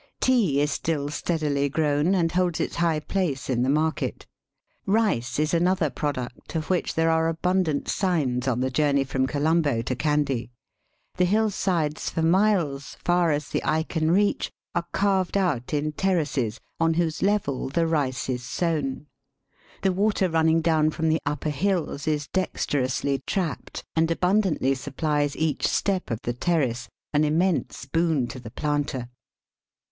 Tea 0.19 0.59
is 0.59 0.71
still 0.71 1.09
steadily 1.09 1.69
grown, 1.69 2.15
and 2.15 2.31
holds 2.31 2.59
its 2.59 2.77
high 2.77 2.99
place 2.99 3.51
in 3.51 3.61
the 3.61 3.69
market. 3.69 4.25
Eice 4.87 5.37
is 5.37 5.53
another 5.53 5.91
product, 5.91 6.55
of 6.55 6.71
which 6.71 6.95
there 6.95 7.11
are 7.11 7.27
abundant 7.27 7.87
signs 7.87 8.47
on 8.47 8.61
the 8.61 8.71
journey 8.71 9.03
from 9.03 9.27
Digitized 9.27 9.31
by 9.31 9.37
VjOOQIC 9.37 9.43
152 9.93 9.93
EAST 9.93 10.01
BY 10.01 10.17
WEST. 10.17 10.25
Colombo 10.25 10.29
to 10.41 10.41
Kandy. 11.27 11.29
The 11.29 11.37
lull 11.37 11.49
sides 11.51 12.09
for 12.09 12.21
miles, 12.23 12.97
far 13.05 13.29
as 13.29 13.49
the 13.49 13.63
eye 13.63 13.83
can 13.83 14.09
reach, 14.09 14.51
are 14.73 14.87
carved 14.91 15.37
out 15.37 15.71
in 15.71 15.91
terraces, 15.91 16.59
on 16.79 16.95
whose 16.95 17.21
level 17.21 17.69
the 17.69 17.85
rice 17.85 18.27
is 18.27 18.41
sown. 18.43 19.05
The 19.83 19.93
water 19.93 20.27
running 20.27 20.61
down 20.61 20.89
from 20.89 21.09
the 21.09 21.21
upper 21.27 21.51
hills 21.51 22.07
is 22.07 22.25
dexterously 22.29 23.21
trapped, 23.27 23.83
and 23.95 24.09
abundantly 24.09 24.73
sup 24.73 24.97
plies 24.97 25.37
each 25.37 25.67
step 25.67 26.09
of 26.09 26.17
the 26.23 26.33
terrace, 26.33 26.89
an 27.13 27.23
immense 27.23 27.85
boon 27.85 28.25
to 28.29 28.39
the 28.39 28.49
planter. 28.49 29.07